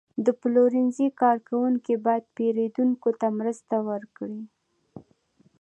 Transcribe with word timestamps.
د 0.25 0.27
پلورنځي 0.41 1.07
کارکوونکي 1.21 1.93
باید 2.05 2.23
پیرودونکو 2.35 3.09
ته 3.19 3.27
مرسته 3.39 3.75
وکړي. 3.87 4.41